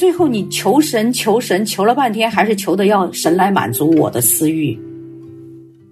[0.00, 4.74] 最后你求神求神求了半天，还是求的要神来满足我的私欲。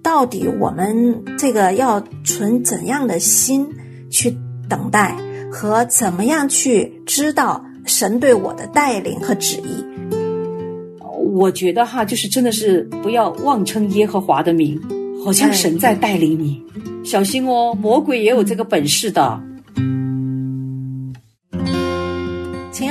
[0.02, 3.68] 到底我们这个要存怎样的心
[4.10, 4.34] 去
[4.66, 5.14] 等待，
[5.52, 9.84] 和怎么样去知道神对我的带领和旨意？
[11.34, 14.80] 我觉得哈，就是真的是不要妄称耶和华的名，
[15.22, 16.62] 好像神在带领你，
[17.04, 19.38] 小心哦，魔鬼也有这个本事的。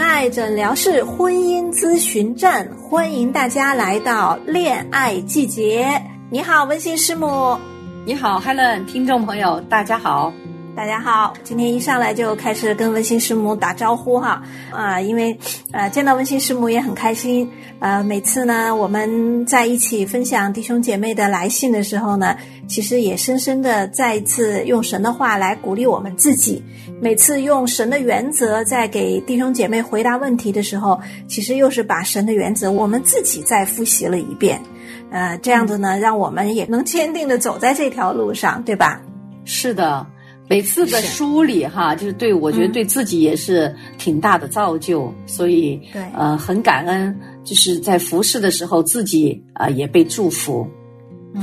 [0.07, 6.01] 爱诊疗室婚姻咨询站，欢迎大家来到恋爱季节。
[6.31, 7.57] 你好，温馨师母。
[8.05, 10.31] 你好，Helen，听众朋友，大家好。
[10.77, 15.35] 大家好，今天一上来就开始跟温馨师母打招呼哈啊，因为
[15.71, 17.49] 呃见到温馨师母也很开心。
[17.79, 22.37] 呃，每次呢我们在一起分享弟兄姐妹的来信的时候呢，
[22.67, 26.63] 其实也深深的再一次用神的话来鼓励我们自己。
[27.01, 34.61] 每次用神的原则在给弟兄姐妹回答问题的时候，其实又是把神的原则我们自己再复习了一遍。
[35.09, 39.01] 呃，这样子呢，让我们也能坚定的走在这条路上，对吧？
[39.43, 40.05] 是的。
[40.49, 50.65] 每次的梳理哈，就是对我觉得对自己也是挺大的造就，所以对呃很感恩，就是在服侍的时候自己啊也被祝福，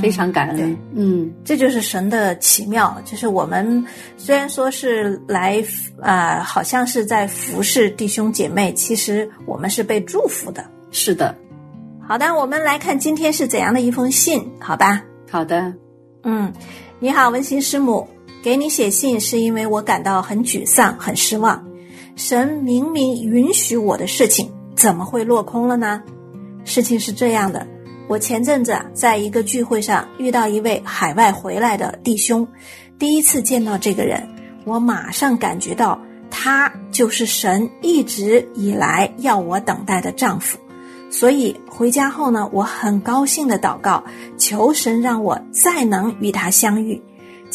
[0.01, 0.75] 非常感恩。
[0.95, 3.85] 嗯，这就是神的奇妙，就是我们
[4.17, 5.63] 虽然说是来
[6.01, 10.65] 啊，好像是在服侍弟兄姐妹，其实我们是被祝福的。
[10.89, 11.35] 是的，
[12.07, 15.03] 好的，我们来看今天是怎样的一封信，好吧？
[15.29, 15.71] 好的，
[16.23, 16.51] 嗯，
[16.99, 18.07] 你好，温馨师母。
[18.45, 21.65] 给你写信是因为我感到很沮丧、很失望。
[22.15, 25.99] 神明明允许我的事情，怎么会落空了呢？
[26.63, 27.65] 事情是这样的，
[28.07, 32.47] 我前阵子在一个聚会上遇到一位海外回来的弟兄，
[32.99, 34.21] 第一次见到这个人，
[34.63, 35.99] 我马上感觉到
[36.29, 40.55] 他就是神一直以来要我等待的丈夫。
[41.09, 44.03] 所以回家后呢，我很高兴的祷告，
[44.37, 47.01] 求神让我再能与他相遇。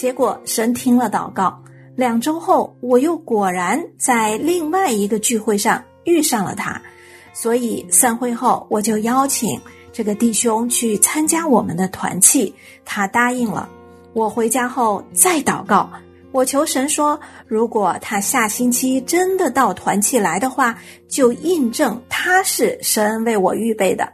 [0.00, 1.62] 结果神听了祷告，
[1.94, 6.80] 两周后我又果然在另外一个聚会上遇上了他，
[7.34, 9.60] 所以散会后我就邀请
[9.92, 13.68] 这个弟兄去参加我们的团契，他答应了。
[14.14, 15.90] 我回家后再祷告，
[16.32, 20.78] 我求神说，如果他下星期真的到团契来的话，
[21.10, 24.10] 就印证他是神为我预备的。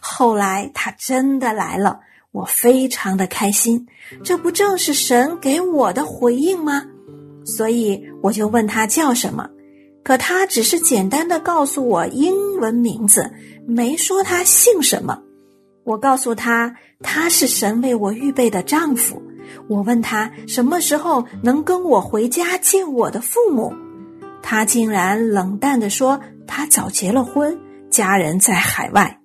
[0.00, 2.00] 后来他真的来了。
[2.30, 3.86] 我非常的开心，
[4.22, 6.84] 这不正是神给我的回应吗？
[7.44, 9.48] 所以我就问他叫什么，
[10.04, 13.30] 可他只是简单的告诉我英文名字，
[13.66, 15.18] 没说他姓什么。
[15.84, 19.22] 我告诉他他是神为我预备的丈夫。
[19.66, 23.72] 我问他什么时候能跟我回家见我的父母，
[24.42, 27.58] 他竟然冷淡的说他早结了婚，
[27.88, 29.18] 家人在海外。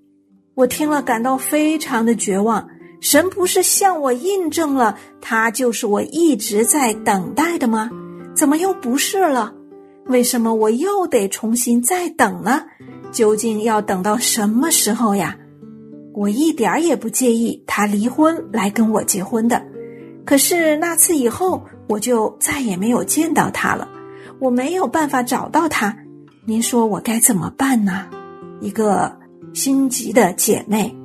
[0.55, 2.65] 我听了感到非常的绝望。
[3.03, 7.91] 神不是向我印证了他就是我一直在等待的吗？
[8.33, 9.53] 怎么又不是了？
[10.05, 12.63] 为什么我又得重新再等呢？
[13.11, 15.35] 究竟要等到什么时候呀？
[16.13, 19.61] 我一点儿也不介意他离婚来跟我结婚的，
[20.25, 23.85] 可是那次以后我就再也没有见到他了，
[24.39, 25.93] 我没有办法找到他，
[26.45, 28.07] 您说我该怎么办呢？
[28.61, 29.13] 一个
[29.53, 31.02] 心急的姐妹。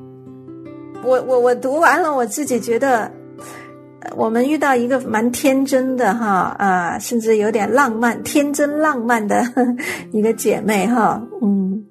[1.05, 3.11] 我我我读完了，我自己觉得，
[4.17, 9.43] 我们遇到一个蛮天真的哈啊，甚至有点浪漫、天真浪漫的
[10.13, 11.83] 一个姐妹哈，嗯，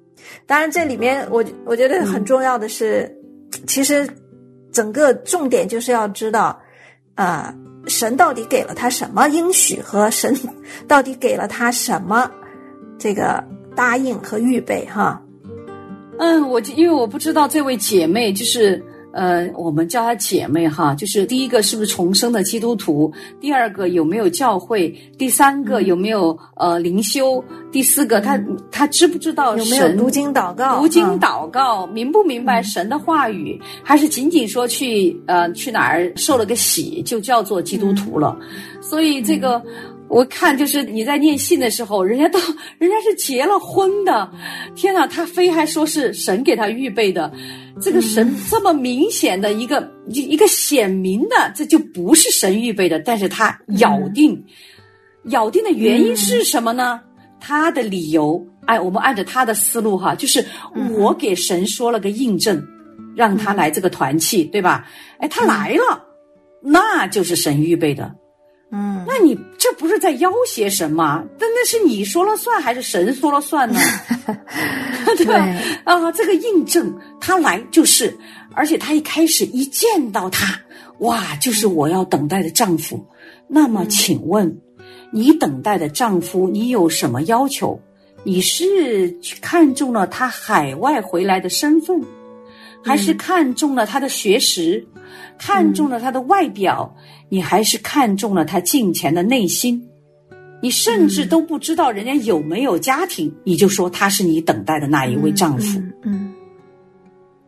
[0.46, 3.12] 当然这里面我我觉得很重要的是，
[3.66, 4.08] 其实
[4.72, 6.60] 整个重点就是要知道
[7.16, 7.56] 啊，
[7.88, 10.36] 神到底给了他什么应许和神
[10.88, 12.30] 到底给了他什么
[13.00, 13.44] 这个
[13.76, 15.20] 答应和预备哈。
[16.20, 18.84] 嗯，我就因为我不知道这位姐妹就是。
[19.18, 23.12] 呃，我们叫她姐妹哈，就是第一个是不是重生的基督徒？
[23.42, 24.94] 第二个有没有教会？
[25.18, 27.44] 第三个有没有呃灵修？
[27.72, 28.40] 第四个她
[28.72, 30.80] 她知不知道有没有读经祷告？
[30.80, 33.60] 读经祷告，明不明白神的话语？
[33.82, 38.38] 还是仅仅说去呃去哪儿受了个洗就叫做基督徒了？
[38.80, 39.60] 所以这个。
[40.10, 42.40] 我看就是你在念信的时候，人家都
[42.80, 44.32] 人家是结了婚的，
[44.76, 47.32] 天哪，他非还说是神给他预备的，
[47.82, 54.42] 这个神这么明显的一个一一个显明的，这就不是神预备的，但是他咬定，
[55.26, 57.02] 咬定的原因是什么呢？
[57.40, 60.44] 他的理由，哎，我们按照他的思路哈，就是
[60.98, 62.66] 我给神说了个印证，
[63.16, 64.88] 让他来这个团契，对吧？
[65.20, 66.02] 哎，他来了，
[66.64, 68.12] 那就是神预备的。
[68.70, 71.24] 嗯，那你这不是在要挟神吗？
[71.40, 73.80] 但那是你说了算还是神说了算呢？
[75.16, 75.34] 对吧？
[75.86, 78.18] 啊，这个印证他来就是，
[78.54, 80.60] 而且他一开始一见到他，
[81.00, 83.06] 哇，就是我要等待的丈夫。
[83.48, 84.60] 那么，请问，
[85.12, 87.80] 你等待的丈夫，你有什么要求？
[88.24, 92.02] 你是看中了他海外回来的身份，
[92.84, 94.86] 还是看中了他的学识，
[95.38, 96.96] 看中了他的外表？
[97.30, 99.88] 你还是看中了他金钱的内心？
[100.62, 105.80] 你甚至都不知道人家有没有家庭，你就说他是你等待的那一位丈夫？
[106.04, 106.34] 嗯，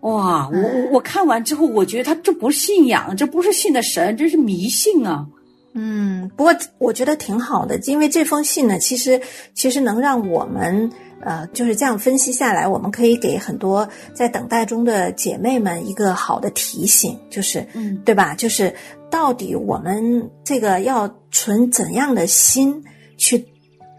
[0.01, 5.25] 哇，我我我看完之后，我觉得他这不是信仰，这不是信的神，这是迷信啊。
[5.73, 9.19] 嗯，不过我觉得挺好的，因为这封信呢，其实
[9.53, 10.91] 其实能让我们
[11.21, 18.35] 呃就是这样分析下来，我们可以给很多在等待中的姐妹们一个好的提醒，就是嗯，对吧？
[18.35, 18.73] 就是
[19.09, 22.83] 到底我们这个要存怎样的心？
[23.21, 23.45] 去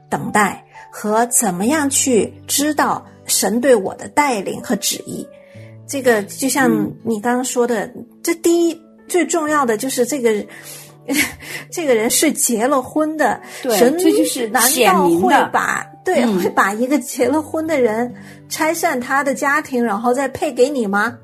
[0.09, 5.29] 等待和怎么样去知道神对我的带领和旨意，
[5.87, 7.93] 这个就像你刚刚说的，
[8.23, 10.47] 这第一最重要的就是这个
[11.71, 18.15] 这个人是结了婚的，神这就是难道会把对会把一个结了婚的人
[18.49, 21.17] 拆散他的家庭，然后再配给你吗？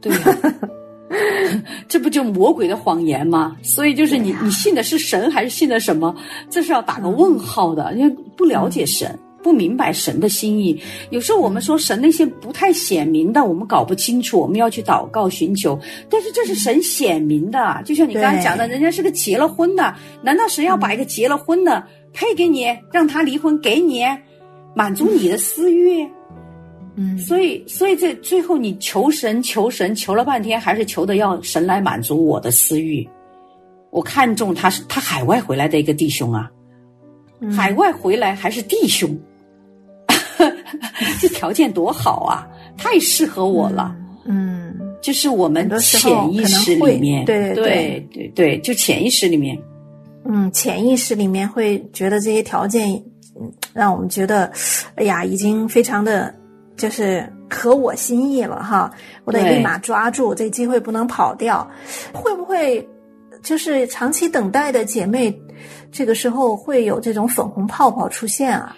[0.00, 0.12] 对。
[1.88, 3.56] 这不就魔鬼的谎言吗？
[3.62, 6.14] 所以就是你，你信的是神还是信的什么？
[6.50, 10.80] 这是要打个问号的，因为不了解神，不明白神的心意。
[11.10, 15.78] 有时候我们说神那些不太显明的，我们搞不清楚，我们要去祷告寻求。
[16.10, 24.04] 但是这是神显明的，就像你刚才讲的，人家是个结了婚的，难道神要把一个结了婚的配给你，让他离婚给你，
[24.74, 26.06] 满足你的私欲？
[26.96, 33.08] 嗯，所以，所以这最后你求神求神求了半天，还是求的要神来满足我的私欲。
[33.90, 36.50] 我看中他是他海外回来的一个弟兄啊，
[37.56, 39.16] 海外回来还是弟兄，
[41.20, 42.46] 这条件多好啊，
[42.76, 43.94] 太适合我了。
[44.24, 49.58] 嗯，就是我们潜意识里面，对对对对，就潜意识里面，
[50.24, 52.90] 嗯，潜意识里面会觉得这些条件，
[53.40, 54.52] 嗯，让我们觉得，
[54.96, 56.34] 哎呀，已经非常的。
[56.76, 58.88] 就是合我心意了哈，
[59.24, 61.68] 我得立马抓住这机会，不能跑掉。
[62.14, 62.88] 会不会
[63.42, 65.36] 就是长期等待的姐妹，
[65.90, 68.76] 这个时候会有这种粉红泡泡出现啊？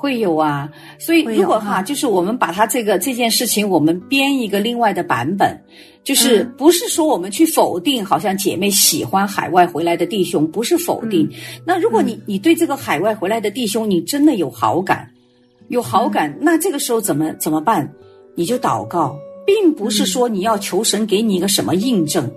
[0.00, 0.70] 会有啊。
[0.98, 5.60] 所以如果哈，就是我们把它这个这件事情，我们编一个另外的版本，
[6.02, 11.28] 就是不是说我们去否定，好像姐妹喜欢海外回来的弟兄，不是否定。
[11.66, 15.10] 那如果你你对这个海外回来的弟兄，你真的有好感。
[15.68, 17.92] 有好感，那这个时候怎么怎么办？
[18.34, 22.28] 你就祷告，并不是说你要求神给你一个什么印证，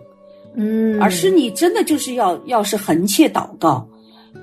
[0.56, 3.88] 嗯，而是你真的就是要要是横切祷告，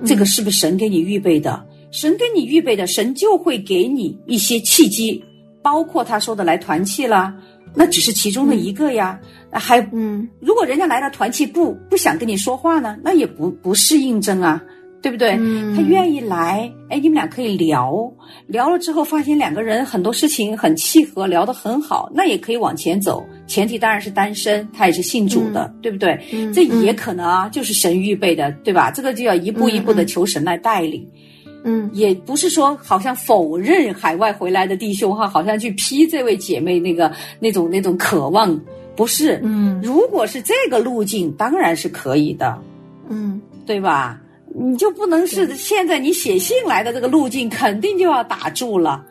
[0.05, 1.65] 这个是不是神给你预备的？
[1.91, 5.23] 神给你预备的，神就会给你一些契机，
[5.61, 7.35] 包括他说的来团契啦，
[7.75, 9.19] 那只是其中的一个呀，
[9.51, 14.61] 还嗯，如果人家来了团契不不想跟你说话呢，那也不不是印证啊。
[15.03, 15.31] 对不对？
[15.75, 17.91] 他愿意来，哎，你们俩可以聊
[18.45, 23.25] 聊了之后，发现两个人很多事情很契合，聊得很好，那也可以往前走。
[23.47, 26.19] 前提当然是单身，他也是信主的，对不对？
[26.53, 28.91] 这也可能啊，就是神预备的，对吧？
[28.91, 31.03] 这个就要一步一步的求神来带领。
[31.63, 38.59] 嗯，也不是说好像否认海外回来的弟兄哈，好像去批这位姐妹那个那种那种渴望，
[38.95, 39.39] 不是。
[39.43, 42.59] 嗯，如果是这个路径，当然是可以的。
[43.09, 44.19] 嗯，对吧？
[44.53, 49.05] 你就不能是现在你写信来的这个路径，肯定就要打住了。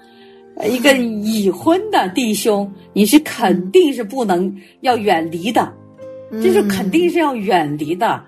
[0.68, 5.72] 一个已婚的弟兄，你是肯定是不能要远离的，
[6.42, 8.22] 这是肯定是要远离的。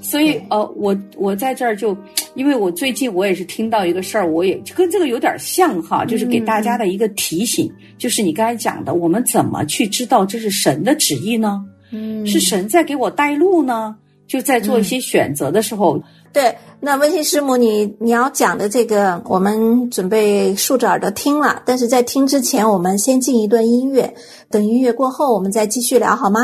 [0.00, 1.96] 所以，呃，我我在这儿就，
[2.34, 11.64] 因为我最近我也是听到一个事儿，我也跟这个有点像哈，就是给大家的一个提醒，就是你刚才讲的，我们怎么去知道这是神的旨意呢？
[11.90, 13.96] 嗯，是神在给我带路呢？
[14.26, 16.00] 就在做一些选择的时候。
[16.32, 21.62] 对，那温馨师母，你你要讲的这个，我们准备竖着耳朵听了。
[21.64, 24.14] 但是在听之前，我们先进一段音乐，
[24.50, 26.40] 等音乐过后，我们再继续聊，好吗？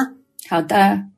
[0.49, 1.14] 好的。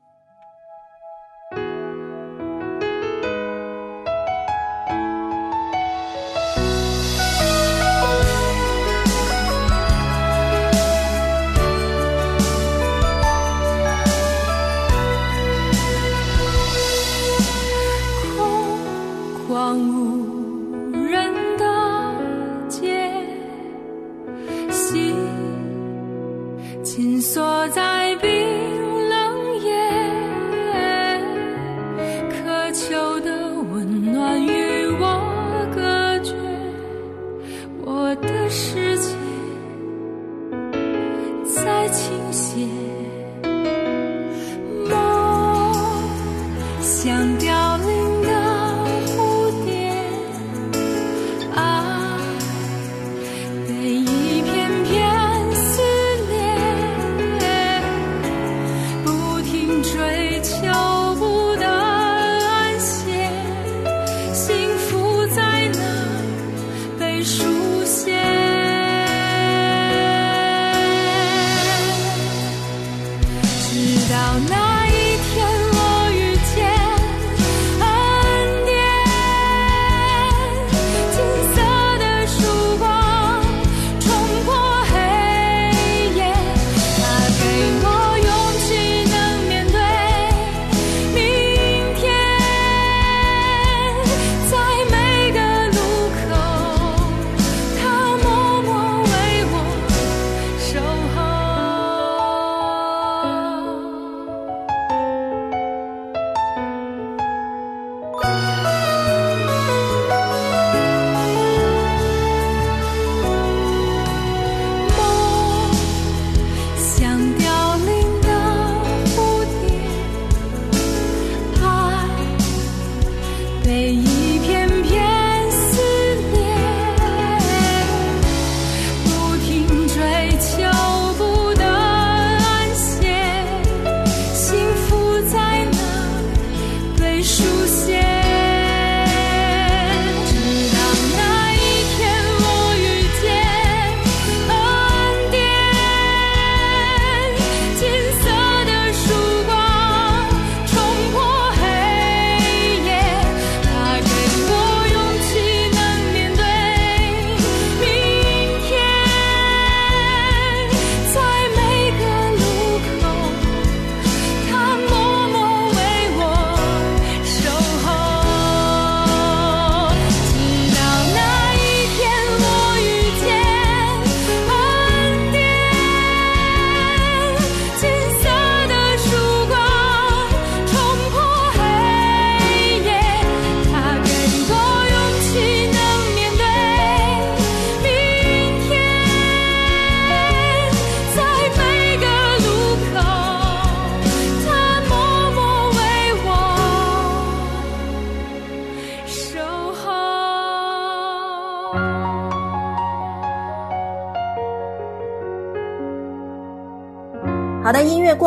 [47.06, 47.65] 想掉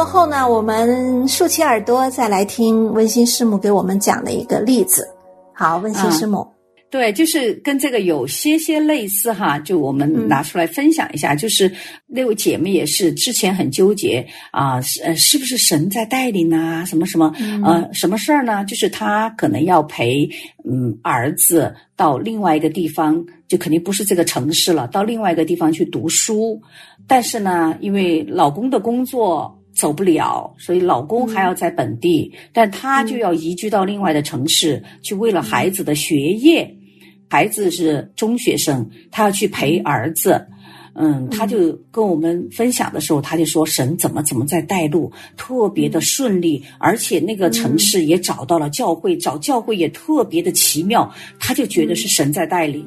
[0.09, 5.07] 后呢，我们竖起耳朵再来听温馨师母给我们讲的一个例子。
[5.53, 6.47] 好，温馨师母，
[6.89, 11.35] 对，就是跟这个有些些类似哈，就我们拿出来分享一下。
[11.35, 11.71] 就是
[12.07, 16.83] 那位姐妹也是之前很纠结啊，是呃，是不是神在带领啊？
[16.85, 17.31] 什么什么
[17.63, 18.65] 呃，什么事儿呢？
[18.65, 20.27] 就是她可能要陪
[20.67, 26.59] 嗯儿子到另外一个地方，就肯定不是这个城市了，到另外一个地方去读书。
[27.05, 29.55] 但是呢，因为老公的工作。
[29.73, 36.75] 走不了，所以老公还要在本地，但她就要移居到另外的城市，去为了孩子的学业。
[37.29, 40.45] 孩子是中学生，她要去陪儿子。
[40.95, 51.09] 嗯，他就跟我们分享的时候，他就说神怎么怎么在带路，特别的顺利，而且那个城市也找到了教会，找教会也特别的奇妙，
[51.39, 52.85] 他就觉得是神在带领。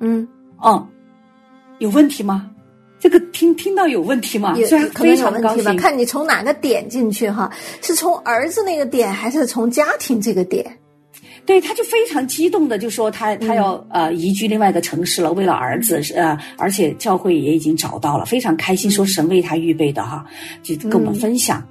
[0.00, 0.26] 嗯，
[0.56, 0.84] 哦，
[1.78, 2.50] 有问题吗？
[3.04, 4.56] 这个听听到有问题吗？
[4.56, 10.78] 也虽然可能非常高兴，看你从哪个点进去哈，是从儿子那个点，还是从家庭这个点？
[11.44, 20.24] 对，他就非常激动的就说他他要呃移居另外一个城市了，为了儿子是呃，而且教会也已经找到了，非常开心，说神为他预备的哈，
[20.62, 21.62] 就跟我们分享。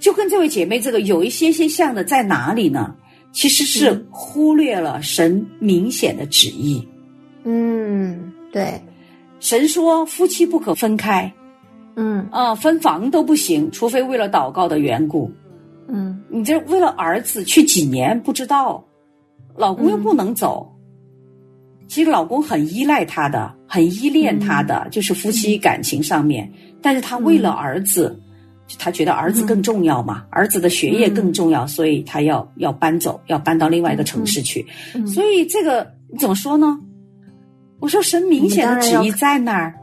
[0.00, 2.94] 就跟这位姐妹这个有一些些像的在哪里呢？
[3.30, 6.88] 其实是忽略了神明显的旨意。
[7.44, 8.80] 嗯，对，
[9.44, 11.30] 神说夫妻不可分开，
[11.96, 15.30] 嗯啊、分房都不行，除非为了祷告的缘故。
[15.86, 18.82] 嗯你这为了儿子去几年不知道，
[19.54, 20.66] 老公又不能走。
[21.86, 26.50] 其实老公很依赖他的，很依恋他的，就是夫妻感情上面。
[26.80, 28.18] 但是他为了儿子，
[28.78, 34.64] 他觉得儿子更重要嘛，儿子的学业更重要，所以他要要搬走，要搬到另外一个城市去。
[34.94, 36.78] 嗯所以这个你怎么说呢？
[37.84, 39.74] 我说神明显的旨意在那儿。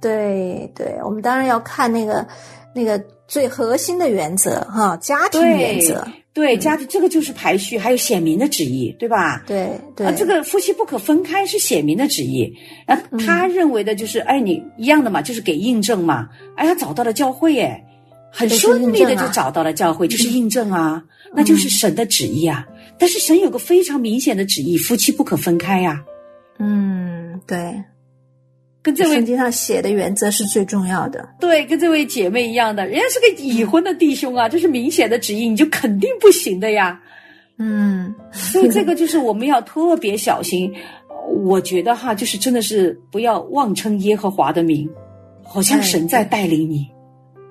[0.00, 2.24] 对对，我们当然要看那个
[2.72, 6.06] 那个最核心的原则哈，家庭原则。
[6.32, 9.42] 对家庭这个就是排序，还有显明的旨意，对吧？
[9.44, 12.48] 对对，啊，这个夫妻不可分开是显明的旨意。
[12.86, 16.28] 然后他认为的就是，哎，你一样的嘛，就是给印证嘛。
[16.54, 17.84] 哎，他找到了教会，哎，
[18.30, 21.02] 很顺利的就找到了教会，就是印证啊，
[21.34, 22.64] 那就是神的旨意啊。
[23.00, 26.00] 但是神有个非常明显的旨意，夫妻不可分开呀、
[26.60, 27.82] 嗯，对，
[28.82, 31.28] 跟这位圣经上写的原则是最重要的。
[31.40, 37.00] 对，跟这位姐妹一样的，人家是个已婚的弟兄啊，这是明显的指意，你就肯定不行的呀。
[37.58, 40.72] 嗯，所以这个就是我们要特别小心。
[41.28, 44.88] 我觉得哈，就是真的是不要妄称耶和华的名，
[45.44, 46.86] 好像哎神在带领你，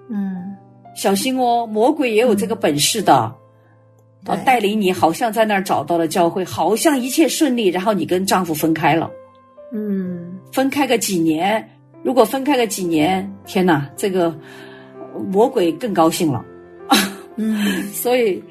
[0.09, 0.55] 嗯，
[0.95, 3.35] 小心哦，魔鬼也有这个本事的。
[4.25, 9.09] 啊，带领你好像在那儿找到了教会，好像一切顺利，然后你跟丈夫分开了，
[9.71, 11.67] 嗯，分开个几年，
[12.03, 14.25] 如果分开个几年，天哪，这个
[15.13, 16.43] 呃魔鬼更高兴了。
[17.35, 18.41] 嗯， 所以，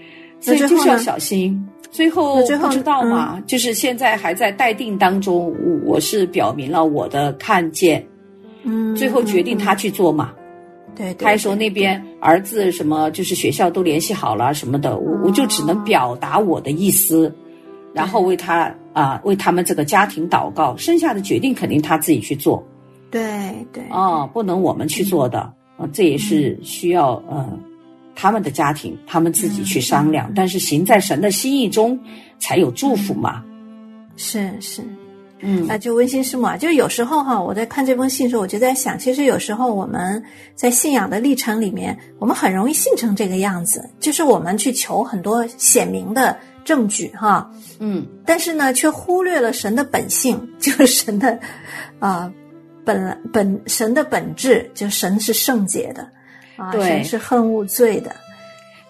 [0.40, 1.60] 所以就是要小心。
[1.90, 5.46] 最后不知道嘛，就是现在还在待定当中，
[5.84, 8.06] 我我是表明了我的看见，
[8.64, 10.32] 嗯，最后决定他去做嘛。
[10.94, 17.34] 对，对他还说那边儿子什么，就是学校都联系好了什么的，我我就只能表达我的意思，
[17.96, 22.62] 然后为他啊、为他们这个家庭祷告，剩下的决定肯定他自己去做。
[23.10, 25.40] 对对，啊、不能我们去做的。
[25.78, 27.46] 啊、这也是需要呃
[28.14, 31.98] 他们的家庭他们自己去商量，但是行在神的心意中
[32.38, 33.42] 才有祝福嘛，
[34.16, 34.82] 是是。
[35.40, 35.66] 嗯。
[35.66, 40.22] 那就温馨师母啊，就有时候哈，我在看这封信的时候，我就在想，其实有时候我们
[40.54, 46.34] 在信仰的历程里面，我们很容易信成这个样子，就是我们去求很多显明的
[46.66, 48.04] 证据哈，嗯。
[48.26, 51.38] 但是呢，却忽略了神的本性， 就是神的
[51.98, 52.30] 啊、
[52.84, 56.06] 本本神的本质，就神是圣洁的
[56.56, 56.86] 啊，对。
[56.86, 58.14] 神是恨恶罪的，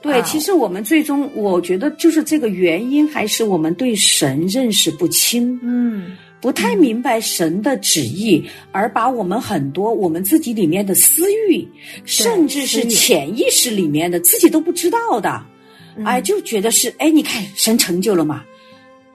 [0.02, 0.23] 对，啊。
[0.23, 5.56] 其实我们最终我觉得就是这个原因，还是我们对神认识不清。
[5.62, 6.16] 嗯。
[6.38, 11.66] 不太明白神的旨意，而把我们很多我们自己里面的私欲，
[12.04, 15.56] 甚至是潜意识里面的自己都不知道的，嗯
[16.04, 18.44] 哎，就觉得是哎，你看神成就了嘛。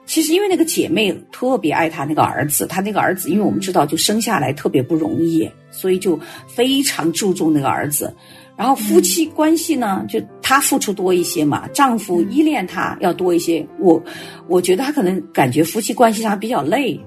[0.04, 6.18] 其实因为那个姐妹特别爱她那个儿子，她那个儿子，因为我们知道就生下来特别不容易，所以就
[6.48, 8.12] 非常注重那个儿子。
[8.56, 13.66] 然后夫妻关系呢，就她付出多一些嘛，丈夫依恋她要多一些。
[13.78, 14.02] 我
[14.48, 17.00] 我觉得她可能感觉夫妻关系上比较累，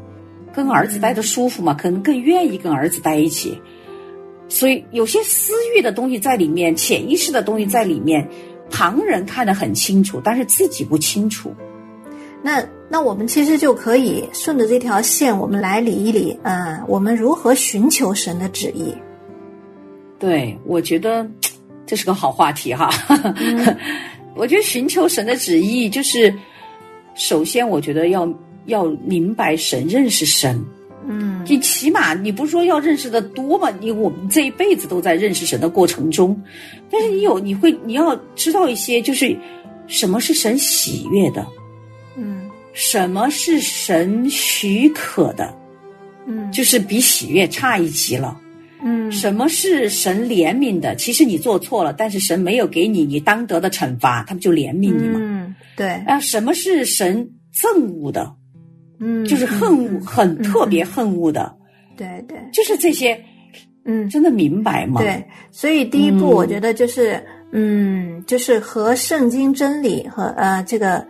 [0.53, 3.59] 跟儿子待着舒服嘛，可能更愿意跟儿子待一起。
[4.47, 8.27] 所以有些私欲的东西在里面，潜意识的东西在里面，
[8.69, 11.53] 旁人看得很清楚，但是自己不清楚。
[12.41, 18.93] 那那我们其实就可以顺着这条线，我们来理一理，嗯，我们如何寻求神的旨意？
[20.19, 21.27] 对，我觉得
[21.85, 22.89] 这是个好话题哈。
[24.35, 26.33] 我觉得寻求神的旨意，就是
[27.15, 28.31] 首先我觉得要
[28.65, 30.63] 要明白神，认识神。
[31.07, 33.69] 嗯你起码你不是说要认识的多嘛？
[33.79, 36.39] 你我们这一辈子都在认识神的过程中，
[36.89, 39.35] 但是你有你会你要知道一些，就是
[39.87, 41.45] 什么是神喜悦的，
[42.17, 45.53] 嗯什么是神许可的，
[46.27, 48.39] 嗯就是比喜悦差一级了。
[48.83, 50.95] 嗯什么是神怜悯的？
[50.95, 55.19] 其实你做错了，但是神没有给你你当得的惩罚，他不就怜悯你吗？
[55.21, 58.35] 嗯，对，啊，什么是神憎恶的？
[58.99, 61.53] 嗯，就是恨恶，很特别恨恶的，
[61.97, 63.19] 对对，就是这些，
[63.85, 64.09] 嗯。
[64.09, 65.01] 真的明白吗？
[65.01, 66.35] 对，所以第一步，嗯。
[66.35, 71.05] 我觉得就是，嗯，就是和圣经真理和呃这个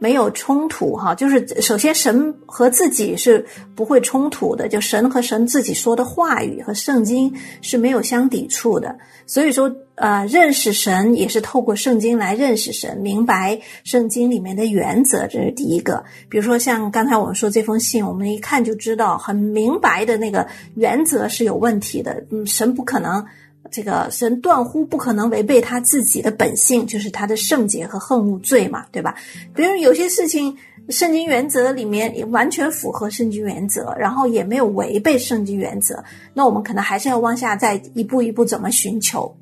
[0.00, 1.14] 没有冲突哈。
[1.14, 7.32] 就是首先，神和自己是不会冲突的，就神和神自己说的话语和圣经
[7.62, 8.98] 是没有相抵触的。
[9.26, 16.02] 所以说，呃，认识神也是透过圣经来认识神，明白圣经里面的原则，这是第一个。
[16.28, 22.24] 比如说像刚才我们说这封信，我们一看就知道很明白的那个原则是有问题的。
[22.32, 23.24] 嗯，神不可能。
[23.70, 29.14] 这个神断乎不可能违背他自己的本性，就是他的圣洁和恨恶罪嘛，对吧？
[29.54, 30.56] 比如有些事情，
[30.88, 36.02] 圣经原则里面也完全符合圣经原则，然后也没有违背圣经原则，
[36.34, 39.34] 那我们可能还是要往下再一步一步怎么寻求。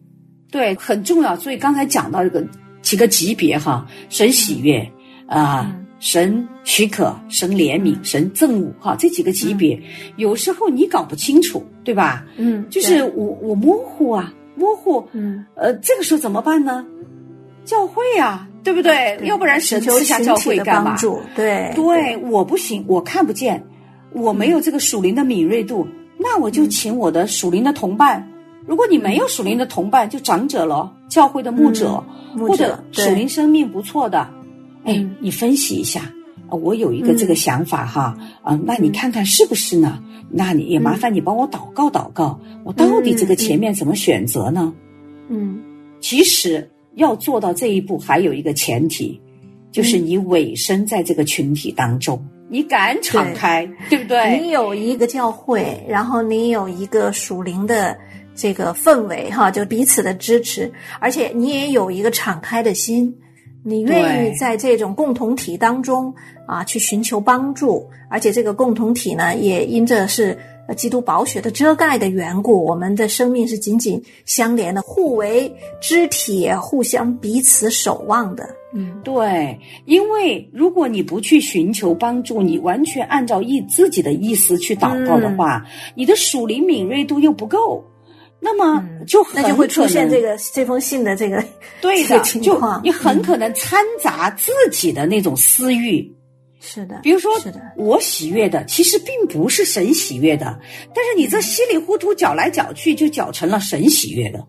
[0.50, 1.36] 对，很重要。
[1.36, 2.46] 所以刚才讲到这个
[2.82, 4.80] 几个级别哈，神喜悦
[5.26, 9.80] 啊、嗯神许可、神怜悯、神憎恶哈，这几个级别，
[10.16, 12.24] 有时候你搞不清楚，对吧？
[12.36, 16.86] 嗯，就是我我模糊啊，模糊，嗯，呃，这个时候怎么办呢？
[17.64, 19.16] 教会啊，对不对？
[19.18, 20.96] 对要不然神寻求赐下教会干嘛？
[21.34, 23.62] 对对，我不行，我看不见，
[24.12, 28.26] 我没有这个属灵的敏锐度，那我就请我的属灵的同伴
[28.66, 32.02] 如果你没有属灵的同伴，就长者了，教会的牧者，
[32.34, 34.28] 嗯牧或者属灵生命不错的，
[34.84, 36.00] 哎嗯，你分析一下，
[36.48, 38.84] 啊我有一个这个想法哈，啊，那嗯。
[38.84, 40.02] 你看看是不是呢？
[40.30, 44.72] 那你也麻烦你帮我祷告祷告，我到底这个前面怎么选择呢？
[45.28, 45.58] 嗯。
[46.00, 49.20] 其实要做到这一步，还有一个前提，
[49.72, 54.38] 就是你委身在这个群体当中，你敢敞开，对不对？
[54.38, 57.98] 你有一个教会，然后你有一个属灵的
[58.34, 63.12] 这个氛围哈，就彼此的支持，而且你也有一个敞开的心，
[63.62, 66.14] 你愿意在这种共同体当中
[66.46, 70.36] 啊去寻求帮助，而且这个共同体呢，也因着是。
[70.68, 78.46] 呃基督宝血的遮盖的缘故，我们的生命是紧紧相连的，互为肢体，互相彼此守望的。
[78.74, 87.82] 嗯对，因为如果你不去寻求帮助，你完全按照意自己的意思去祷告的话，你的属灵敏锐度又不够，
[88.40, 91.44] 那么就很那就会出现这个这封信的这个
[91.80, 92.80] 对这个，情的就况。
[92.84, 96.14] 你很可能掺杂自己的那种私欲。
[96.60, 97.30] 是的，比如说，
[97.76, 100.58] 我喜悦的，其实并不是神喜悦的，
[100.92, 104.44] 但是你这稀里糊涂搅来搅去，就搅成了神喜悦的，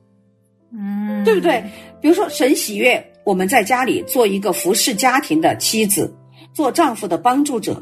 [0.73, 1.63] 嗯，对不对？
[2.02, 6.12] 比如说神喜悦，我们在家里做一个服侍家庭的妻子，
[6.52, 7.80] 做丈夫的帮助者，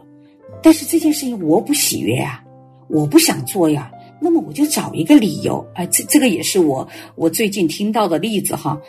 [0.62, 2.44] 但是这件事情我不喜悦啊，
[2.90, 8.80] 我不想做呀，那么我就找一个理由，哎、这这个也是我我最近听到的例子哈，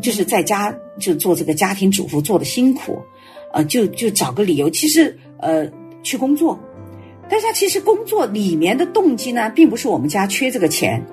[0.00, 2.98] 就是在家就做这个家庭主妇做的辛苦，
[3.52, 5.70] 呃，就就找个理由，其实呃
[6.02, 6.58] 去工作，
[7.28, 11.04] 但是他其实工作里面的动机呢，并不是我们家缺这个钱，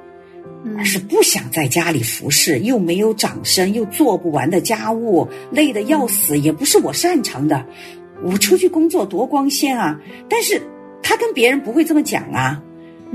[0.63, 7.65] 嗯而是不想在家里服侍，又没有掌声，又做不完的家务，累得要死，也不是我擅长的。
[8.23, 9.99] 我出去工作多光鲜啊！
[10.29, 10.61] 但是
[11.03, 12.63] 他跟别人不会这么讲啊。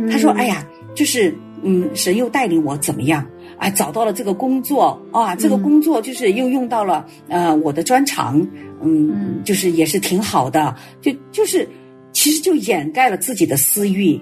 [0.08, 3.26] 他说：“哎呀，就是嗯，神又带领我怎么样？
[3.58, 8.40] 啊，找到了这个工作啊，这个工作就是又用到了呃我的专长，
[8.82, 11.68] 嗯，就是也是挺好的，就就是
[12.12, 14.18] 其实就掩盖了自己的私欲，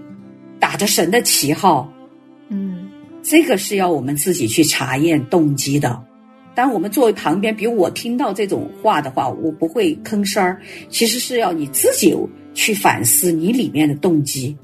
[0.59, 1.89] 打着神的旗号，
[2.49, 2.89] 嗯
[3.23, 6.03] 这个是要我们自己去查验动机的。
[6.55, 12.13] 当我们作为旁边，比如我听到这种话的话，我不会吭声儿，其实是要你自己
[12.55, 14.57] 去反思你里面的动机。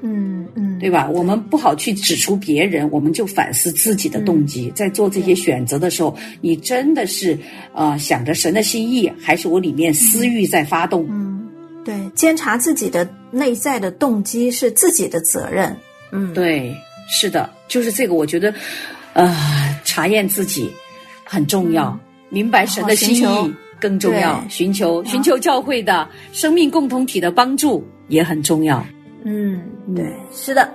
[0.00, 1.08] 嗯嗯，对吧？
[1.10, 4.70] 我们不好去指出别人，我们就反思自己的动机。
[4.74, 7.36] 在做这些选择的时候，你真的是
[7.74, 11.06] 呃想着神的心意，还是我里面私欲在发动？
[11.10, 11.48] 嗯，
[11.84, 15.76] 对，监察自己的内在的动机是自己的责任。
[16.12, 16.74] 嗯，对，
[17.08, 18.14] 是的，就是这个。
[18.14, 18.54] 我觉得，
[19.14, 20.70] 呃，查验自己
[21.24, 21.98] 很重要，
[22.30, 28.84] 明白神的心意更重要，寻求寻求教会的生命共同体的帮助也很重要。
[29.24, 29.62] 嗯，
[29.94, 30.68] 对，是的。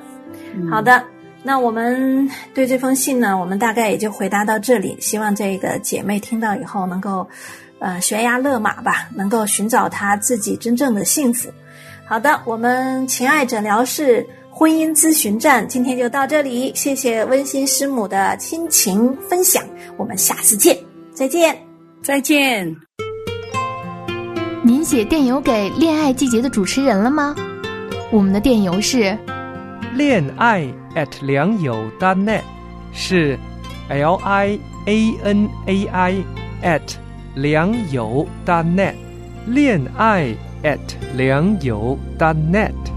[0.69, 1.03] 好的，
[1.41, 4.97] 那我们对这封信呢，我们大概也就回答到这里。
[4.99, 7.27] 希望这个姐妹听到以后能够，
[7.79, 11.49] 呃，悬崖勒马吧，能够寻找她自己真正的幸福。
[12.05, 19.63] 好的，我们情爱诊疗室婚姻咨询站今天就到这里，谢谢温馨师母的亲情分享，
[19.97, 20.77] 我们下次见，
[21.13, 21.57] 再见。
[22.03, 22.75] 再见。
[24.61, 27.33] 您写电邮给恋爱季节的主持人了吗？
[28.13, 29.17] 我们的电邮是
[29.95, 30.61] 恋爱
[30.95, 32.43] at 良友 net
[32.93, 33.35] 是
[33.89, 36.23] l i a n a i
[36.61, 36.93] at
[37.33, 38.93] 良友 net
[39.47, 40.27] 恋爱
[40.61, 40.77] at
[41.15, 42.92] 良友 net。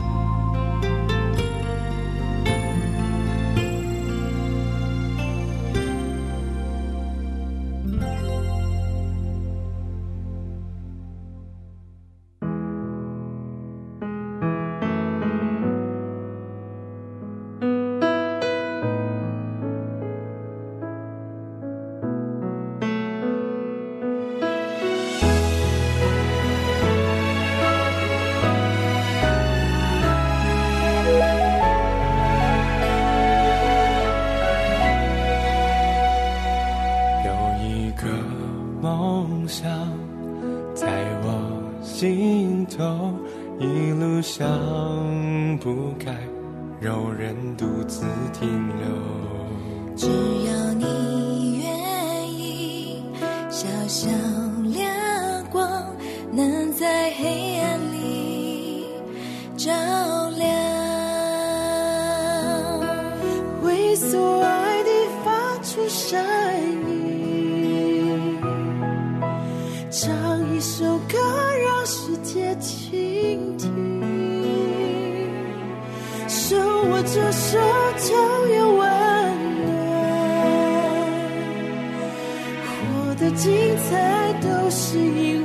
[83.37, 85.36] 精彩都是因。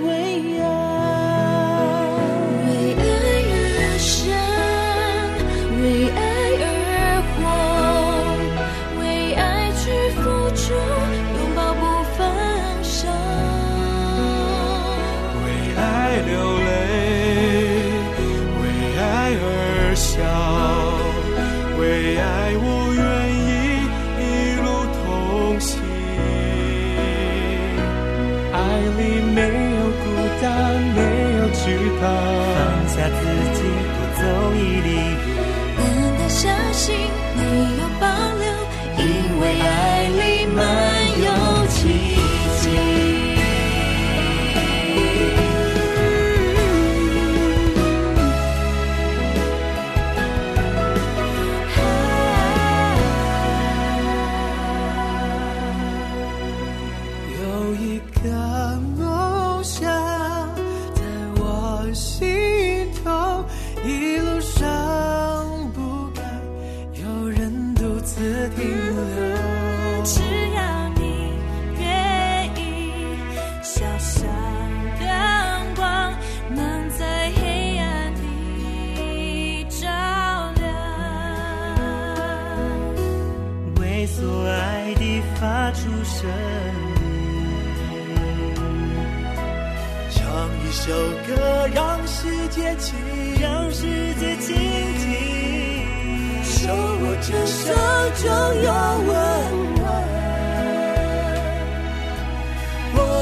[30.42, 30.71] star.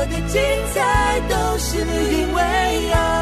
[0.10, 0.42] 的精
[0.74, 2.42] 彩都是因为
[2.92, 3.19] 爱。